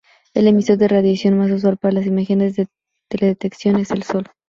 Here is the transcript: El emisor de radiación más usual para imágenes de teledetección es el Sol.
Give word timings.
El 0.33 0.47
emisor 0.47 0.79
de 0.79 0.87
radiación 0.87 1.37
más 1.37 1.51
usual 1.51 1.77
para 1.77 2.01
imágenes 2.01 2.55
de 2.55 2.67
teledetección 3.07 3.75
es 3.79 3.91
el 3.91 4.01
Sol. 4.01 4.25